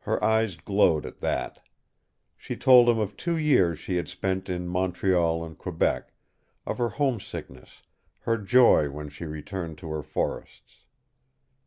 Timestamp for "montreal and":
4.68-5.56